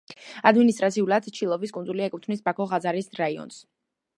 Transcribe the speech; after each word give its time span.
ადმინისტრაციულად 0.51 1.27
ჩილოვის 1.39 1.75
კუნძული 1.75 2.07
ეკუთვნის 2.07 2.43
ბაქოს 2.49 2.73
ხაზარის 2.73 3.13
რაიონს. 3.21 3.61